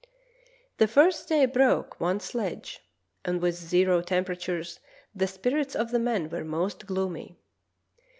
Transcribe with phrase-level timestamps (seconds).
[0.79, 2.79] The first day broke one sledge,
[3.23, 4.79] and with zero temperatures
[5.13, 7.37] the spirits of the men were most gloomy.